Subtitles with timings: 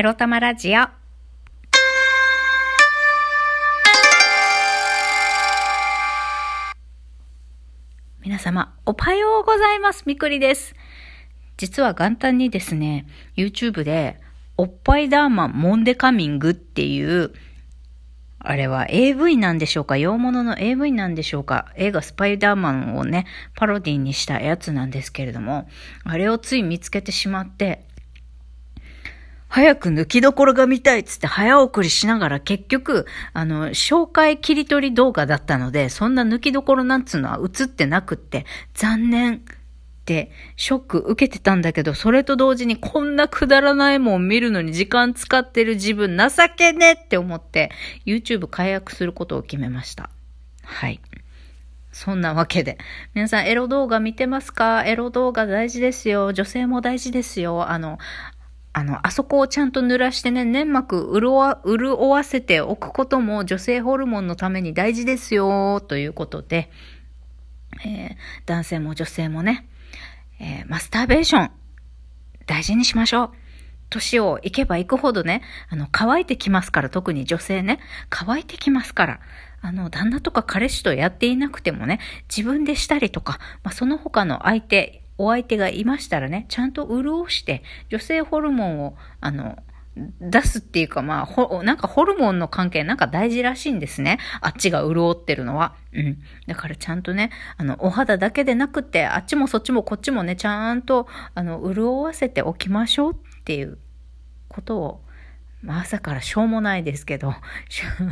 [0.00, 0.86] エロ玉ラジオ。
[8.22, 10.04] 皆様、おはようございます。
[10.06, 10.74] みくりです。
[11.58, 13.04] 実は元旦にですね、
[13.36, 14.18] YouTube で、
[14.56, 17.34] おっぱいダーマンモンデカミングっていう、
[18.38, 19.98] あれは AV なんでしょうか？
[19.98, 21.66] 洋物の AV なんでしょうか？
[21.76, 25.68] 映画スパイダーマンをね、パロディにしたやつなんですけれども、
[26.04, 27.84] あれをつい見つけてしまって、
[29.50, 39.40] 早く抜きどころが見たいっつって早送りしながら結局、あの、紹介切り取り動画だったので、そんな抜きどころなんつうのは映ってなくって、残念っ
[40.04, 47.72] てショック受けてたんだけど、それと同時にこんなくだらないもん見るのに時間使ってる自分情けねって思って、
[48.06, 50.10] YouTube 解約することを決めました。
[50.62, 51.00] はい。
[51.90, 52.78] そんなわけで。
[53.14, 54.84] 皆さん、エロ動画見てますか？
[54.84, 56.32] エロ動画大事ですよ。
[56.32, 57.68] 女性も大事ですよ。
[57.68, 57.98] あの、
[58.72, 66.70] あの、あそこをちゃんと濡らしてね、粘膜潤わ、潤わせておくことも女性ホルモンのために大事ですよ、ということで、
[67.84, 69.66] えー、男性も女性もね、
[70.38, 71.50] えー、マスターベーション、
[72.46, 73.30] 大事にしましょう。
[73.90, 79.20] 年をいけばいくほどね、あの、乾いてきますから、特に女性ね、乾いてきますから、
[79.62, 81.98] あの、旦那とか彼氏とやっていなくてもね、
[82.34, 89.58] 自分でしたりとか、まあ、その他の相手、お相手がいましたらね、ちゃんと潤して、女性ホルモンを、あの、
[90.18, 94.18] 出すっていうか、まあ、ほ、なんかホルモンの関係なんか大事らしいんですね。
[94.40, 95.74] あっちが潤ってるのは。
[95.92, 96.18] うん。
[96.46, 103.76] だからちゃんとね、あの、お肌だけでなくて、あっちもそっちもこっちもね、ちゃんと、あの、潤わせておきましょうっていう
[104.48, 105.04] ことを、
[105.60, 107.34] まあ、朝からしょうもないですけど、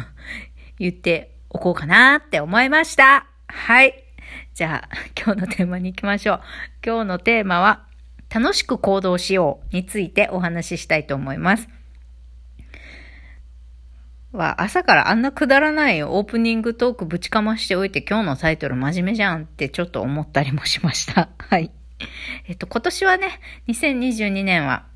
[0.79, 3.27] 言っておこうかなって思いました。
[3.47, 4.08] はい。
[4.59, 6.41] じゃあ、今日のテーマに行きましょう。
[6.84, 7.84] 今日のテーマは、
[8.28, 11.69] 楽しく行動しようについてお話ししたいと思います。
[14.33, 21.29] は、朝からあんなくだらないオープニングトークぶちかましておいて今日のタイトル真面目じゃんってちょっと思ったりもしました。
[21.39, 21.70] はい。
[22.48, 23.39] えっと、今年はね、
[23.69, 24.86] 2022年は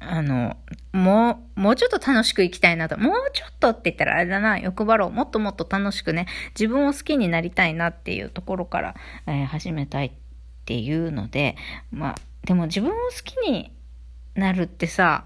[0.00, 0.58] あの、
[0.92, 2.96] もう、もうちょっと楽しく生きたいなと。
[2.96, 5.10] もうちょっとって言ったらあれだな、欲張ろう。
[5.10, 8.94] もっともっと楽しくね、自分を好きになりたいなっていうところから、
[9.26, 10.12] えー、始めたいっ
[10.66, 11.56] ていうので、
[11.90, 12.14] まあ、
[12.44, 13.72] でも自分を好きに
[14.36, 15.24] なるってさ、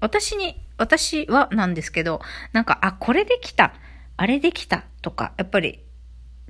[0.00, 2.20] 私に、私はなんですけど、
[2.52, 3.72] なんか、あ、これできた、
[4.18, 5.80] あれできたとか、やっぱり、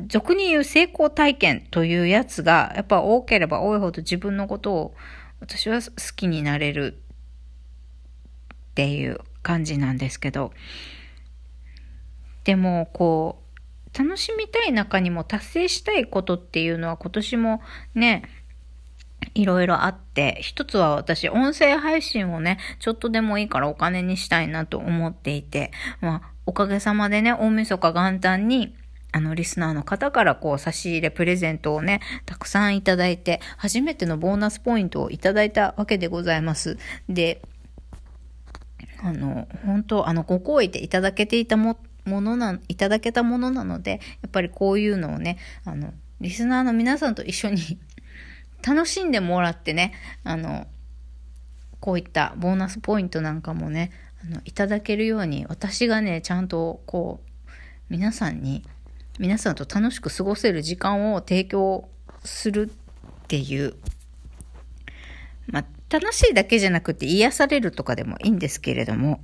[0.09, 4.95] 俗に言う成功体験というやつが、やっぱ多ければ多いほど自分のことを
[5.39, 7.03] 私は好きになれる
[8.73, 10.53] っていう感じなんですけど、
[12.45, 13.39] でもこ
[13.95, 17.61] う、楽しみたい中にも達成したいことっていうのは今年も
[17.95, 18.23] ね、
[19.35, 28.75] いろいろあって、一つは私、音声配信をね、ちょっとでもいいからお金にしたいなと思っていて、まあ、おかげさまでね、大晦日元旦に、
[29.13, 36.79] あの、リスナーの方からこう、差し入れ、プレゼントをね、たくさんいただいて、初めてのボーナスポイントをいただいたわけでございます。
[37.09, 37.43] で、
[39.03, 47.79] あの、本当あの、ご好意でいただけていたも、ものな、いただけたものなので、やっぱりこういうのをね、あの、リスナーの皆さんと一緒に
[48.67, 49.93] 楽しんでもらってね、
[50.23, 50.69] あの、
[51.81, 53.91] こういったボーナスポイントなんかもね、
[54.25, 57.51] あの、いただけるように、私がね、ちゃんとこう、
[57.89, 58.65] 皆さんに、
[59.19, 61.89] 皆さんと楽しく過ごせる時間を提供
[62.25, 63.75] するっていう、
[65.49, 69.21] まあ、楽しいだけじゃなくて癒されるとかでもいいんですけれども、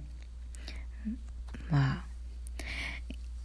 [1.71, 2.05] まあ、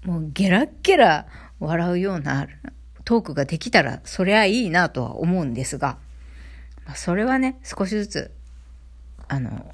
[0.06, 1.26] もうゲラッゲラ
[1.60, 2.48] 笑うような
[3.06, 5.98] トークができたら、そりゃいいなとは思うんですが、
[6.86, 8.32] まあ、それはね、少しずつ、
[9.30, 9.72] あの、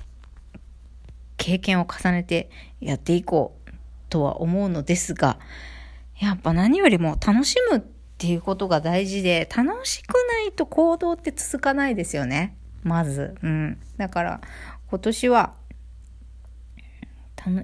[1.38, 3.72] 経験を重ねてやっていこう
[4.10, 5.40] とは思うのですが、
[6.20, 7.82] やっぱ何よりも楽しむっ
[8.18, 12.56] ていうことが大事で、楽しくないと行動って続かないですよね。
[12.84, 13.36] まず。
[13.44, 13.80] うん。
[13.98, 14.42] だから、
[14.90, 15.54] 今年は、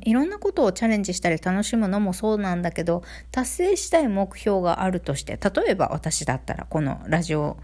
[0.02, 7.58] いろんなことをチャレンジしたり楽しむのもそうなんだけど、達成したい目標があるとして、例えば私だったらこのラジオ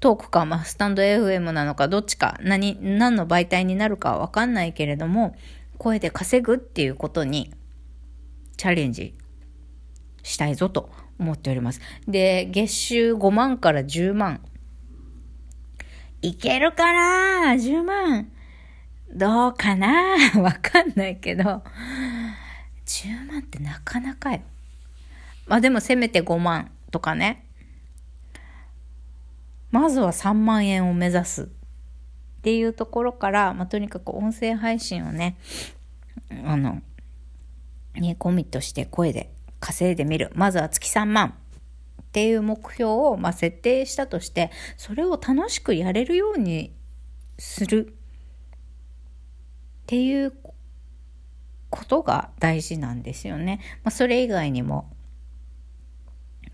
[0.00, 5.34] トークか、まあ、スタンド FM なのか、どっちか、何、何の媒体になるかわかんないけれども、
[5.78, 7.52] 声で稼ぐっていうことに
[8.56, 9.14] チャレンジ
[10.22, 11.80] したいぞと思っております。
[12.06, 14.40] で、月収5万から10万
[16.24, 18.32] いけるかな ?10 万。
[19.12, 20.16] どうかな？
[20.40, 21.62] わかんないけど、
[22.86, 24.40] 10万ってなかなかよ。
[25.46, 27.44] まあでもせめて5万とかね。
[29.70, 31.42] まずは3万円を目指す。
[31.42, 31.46] っ
[32.40, 35.36] ていうところから、まあ、とにかく音声配信をね、
[36.46, 36.80] あの、
[37.96, 39.30] にコミットして声で
[39.60, 40.30] 稼いでみる。
[40.34, 41.34] まずは月3万
[42.14, 46.72] っていう目標を、まあ、設定したとして、それを楽しくやれるように
[47.40, 47.94] するっ
[49.86, 50.32] ていう
[51.70, 53.58] ことが大事なんですよね。
[53.82, 54.92] まあ、それ以外にも、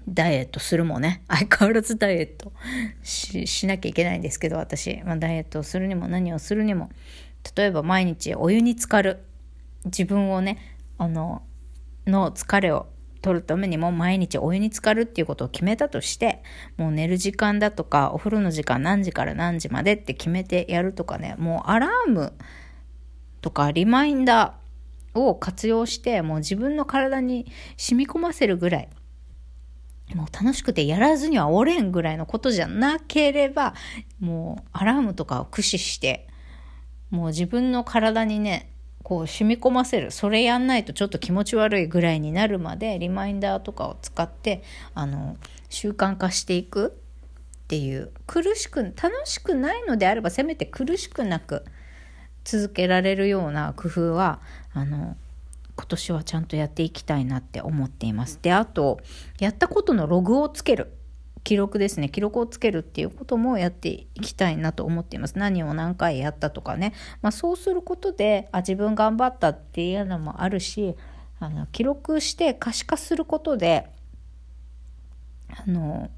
[0.09, 2.55] ダイエットするもね、 相変わらずダイエット
[3.05, 6.89] しなきゃいけないんですけど、私、まあ、ダイエットをするにも何をするにも、
[7.55, 9.27] 例えば毎日お湯に浸かる。
[9.85, 10.57] 自分をね、
[10.97, 11.43] あの、
[12.07, 12.87] の疲れを
[13.23, 16.43] 取るためにも毎日お湯に浸かるっていうことを決めたとして、
[16.77, 22.33] もう寝る時間だとか、お風呂の時間何時から何時までって決めてやるとかね、もうアラーム
[23.41, 27.47] とかリマインダーを活用して、もう自分の体に
[27.77, 28.89] 染み込ませるぐらい、
[30.15, 33.75] もう楽しくてやらずにはおれんぐらいのことじゃなければ、
[34.19, 36.27] もうアラームとかを駆使して、
[37.11, 40.11] もう自分の体にね、こう染み込ませる。
[40.11, 44.63] それやんないとちょっと気持ち悪いぐらいになるまで、リマインダーとかを使って、
[44.95, 45.37] あの、
[45.69, 51.65] 習慣化していくっていう、苦しく、楽しくないのであれば、せめて苦しくなく
[52.45, 54.41] 続けられるような工夫は、
[54.73, 55.17] あの、
[55.77, 58.39] 今年はちゃんとやっていきたいなって思っています。
[58.43, 59.01] で、あと、
[59.39, 60.93] やったことのログをつける。
[61.45, 62.09] 記録ですね。
[62.09, 65.39] 記録をつけるっていうこともやっていきたいなと思っています。
[65.39, 66.93] 何を何回やったとかね。
[67.23, 70.97] まあそうすることで、あ、自分頑張ったっていうのもあるし、
[71.39, 73.91] あの、記録して可視化することで、
[75.49, 76.11] あの、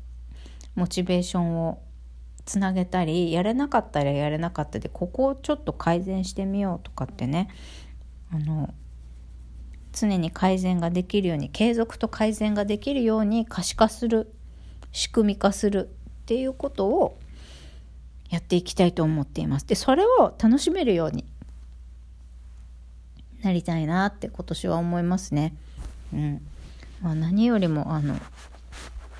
[0.74, 1.80] モチベーションを
[2.44, 7.48] つなげたり、やれなかったらやれなかったで、ここをちょっと改善してみようとかってね、
[8.32, 8.74] あの、
[9.92, 14.32] 常に改善ができるように継続と改善ができるように可視化する
[14.92, 17.18] 仕組み化するっていうことを
[18.30, 19.66] やっていきたいと思っています。
[19.66, 21.24] でそれを楽しめるように
[23.42, 25.54] なりたいなって今年は思いますね。
[26.12, 26.42] うん
[27.02, 28.16] まあ、何よりもあの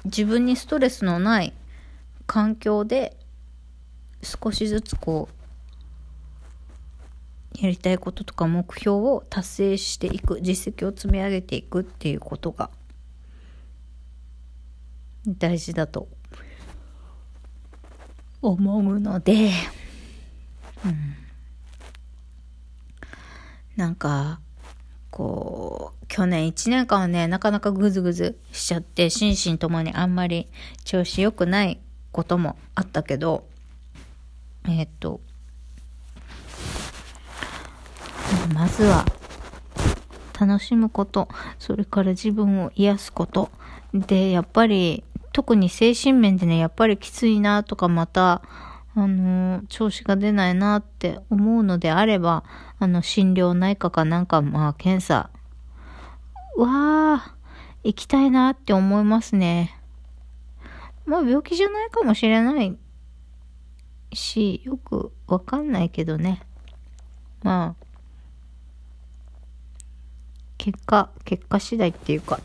[0.04, 1.52] 自分にストレスのない
[2.26, 3.16] 環境で
[4.22, 5.42] 少しずつこう
[7.62, 12.70] やりたいこととか目標を達成していく実績を積み上げていくっていうことが
[15.26, 16.08] 大事だと
[18.40, 19.50] 思うので、
[20.84, 21.14] うん、
[23.76, 24.40] なんか
[25.10, 30.48] こう去年1年間はねなかなかグズグズしちゃって心身ともにあんまり
[30.84, 31.80] 調子良くない
[32.10, 33.46] こともあったけど
[34.68, 35.20] えっ、と
[38.54, 39.04] まずは
[40.38, 41.28] 楽しむこと、
[41.58, 43.50] それから自分を癒すこと。
[43.94, 48.42] で、やっぱり、特に精神面でね、やっぱりきついなとか、また、
[48.94, 52.44] あの、調子が出ないなって思うのであれば、
[52.78, 55.30] あの、心療内科かなんか、まあ、検査、
[56.56, 57.34] わあ、
[57.82, 59.78] 行きたいなって思いますね。
[61.06, 62.78] まあ、病気じゃないかもしれない
[64.12, 66.42] し、よくわかんないけどね。
[67.42, 67.84] まあ、
[70.58, 72.40] 結果、結果次第っていうか、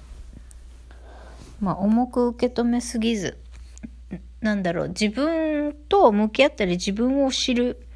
[1.59, 3.37] まあ、重く受け止めすぎず、
[4.41, 7.87] なんだろう、自分と向き合ったり自分を知る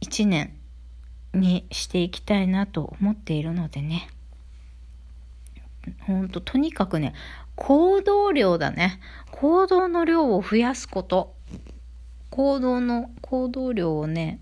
[0.00, 0.52] 一年
[1.34, 4.08] にしていきたいなと思っているのでね。
[6.06, 7.14] ほんと、とにかくね、
[7.56, 9.00] 行動量だね。
[9.32, 11.34] 行動の量を増やすこと。
[12.30, 14.40] 行動の、行動量をね、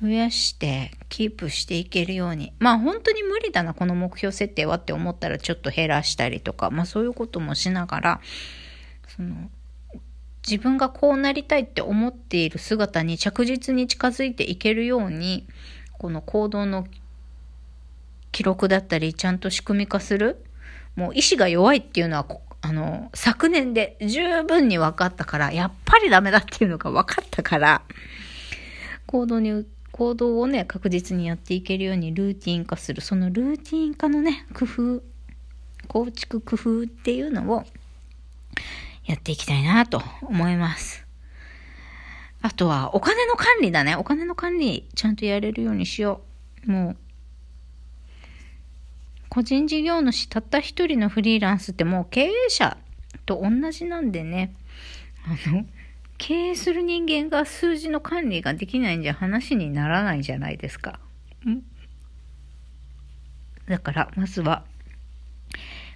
[0.00, 2.52] 増やしてキープしていけるように。
[2.58, 8.20] まあ本当に無理だな、この目標設定はって思ったらちょっと減らしたりとか、まあそういうこともしながら、
[9.16, 9.50] その、
[10.46, 15.46] 自分がこうなりたいって思っている姿に着実に近づいていけるように、
[15.92, 16.86] この行動の
[18.32, 20.44] 記録だったり、ちゃんと仕組み化する。
[20.94, 22.26] もう意志が弱いっていうのは、
[22.60, 27.82] あの、昨年で十分に分かったから、やっぱりダメだっていうのが分かったから、
[29.06, 29.64] 行動に
[29.96, 33.00] 行動をね、確実にやっていけるようにルーティン化する。
[33.00, 35.02] そのルーティン化のね、工夫、
[35.88, 37.64] 構築工夫っていうのを
[39.06, 41.06] やっていきたいなと思います。
[42.42, 43.96] あとは、お金の管理だね。
[43.96, 46.20] お金の管理、ちゃんとやれるようにしよ
[46.66, 46.70] う。
[46.70, 46.96] もう、
[49.30, 52.76] 個人事業主たった一人のフリーランスってもう経営者
[53.24, 54.54] と同じなんでね。
[55.24, 55.64] あの、
[56.18, 60.98] 経営する人間が数字の管理ができないんじゃ話にならないじゃないですか。
[63.68, 64.64] だから、まずは、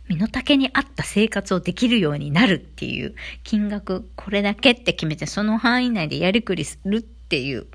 [0.09, 7.69] 身の丈に合った生活をできるようになるっていう金額、これだけって決めて、その範囲内でやりくりするっていう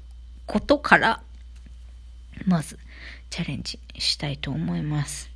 [0.45, 1.23] ことから、
[2.45, 2.77] まず
[3.29, 5.34] チャレンジしたいと思います。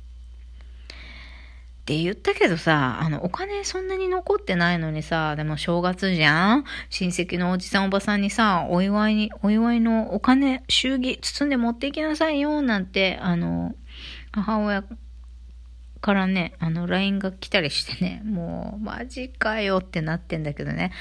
[1.80, 6.64] って言ったけどさ、あの、お金そんなに残ってないのにさ、でも正月じゃん？
[6.90, 13.74] 親戚のおじさんおばさんにさ、お祝いに、お祝いのお金、祝儀包んで持っていきなさいよ、なんて、あの、
[14.30, 14.84] 母親
[16.00, 20.92] からね、あの、LINE が来たりしてね、もう、マジかよってなってんだけどね。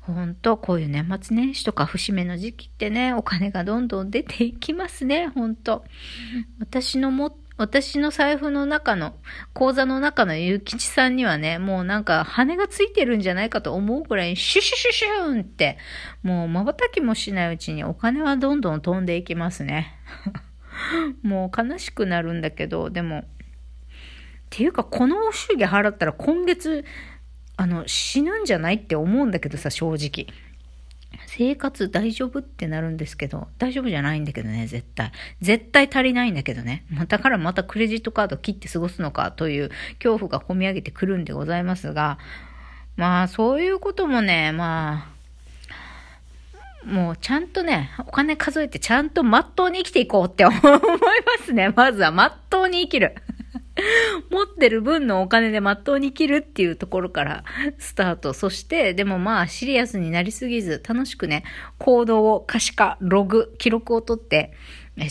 [0.00, 5.84] ほんと、こういう年末年始とか節目の時期ってね、お金がどんどん出ていきますね、ほんと。
[6.60, 9.16] 私のも、私の財布の中の、
[9.52, 15.76] 口座の中のゆきちさんにはね、もうなんか羽がついてるんじゃないかと思うくらい、シュシュシュシューンって、
[16.22, 19.98] もう瞬きもしないうちにお金はどんどん飛んでいきますね。
[21.22, 23.24] もう悲しくなるんだけど、でも、っ
[24.50, 26.84] ていうか、このお祝儀払ったら今月、
[27.56, 30.32] あの、死ぬんじゃないって思うんだけどさ、正直。
[31.26, 35.12] 生活大丈夫ってなるんですけど、大丈夫じゃないんだけどね、絶対。
[35.40, 36.84] 絶対足りないんだけどね。
[37.08, 39.70] だからまたクレジットカード切って過ごすのかという
[40.02, 42.18] 恐怖が込み上げてくるんでございますが、
[42.96, 45.06] まあそういうこともね、ま
[46.84, 50.70] あ、もうちゃんとね、お金数えてちゃんとまっとうに生きていこうって思いま
[51.44, 51.70] すね。
[51.70, 53.14] まずはまっとうに生きる。
[54.30, 57.44] 持ってる分のお金でまっとうに切るっていうところから
[57.78, 58.32] スタート。
[58.32, 61.44] そして、でもまあシリアスになりすぎず、楽しくね、
[61.78, 64.52] 行動を可視化、ログ、記録をとって、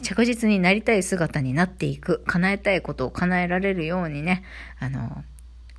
[0.01, 4.43] 着実になりたい姿になっていく、叶えたいことを叶えられるようにね、
[4.79, 5.23] あの、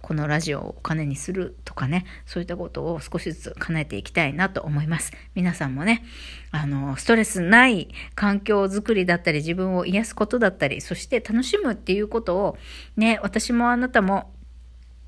[0.08, 5.12] このラジオをお金にするとかね、そういったことを少しずつ叶えていきたいなと思います。
[5.34, 6.02] 皆さんもね、
[6.50, 12.56] あの、ストレスない環境づくりだったり、自分を癒すことだったり、そして楽しむっていうことを、
[12.96, 14.32] ね、私もあなたも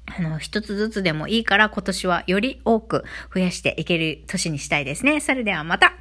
[0.05, 5.21] あの、一つずつでもいいから今年はより多く増やしていける年にしたいですね。
[5.21, 5.95] それではまた